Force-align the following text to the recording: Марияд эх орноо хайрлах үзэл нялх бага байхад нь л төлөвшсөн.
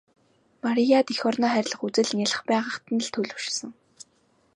Марияд 0.63 1.07
эх 1.13 1.21
орноо 1.29 1.49
хайрлах 1.53 1.81
үзэл 1.87 2.11
нялх 2.19 2.39
бага 2.47 2.65
байхад 2.67 2.85
нь 2.93 3.03
л 3.05 3.09
төлөвшсөн. 3.15 3.71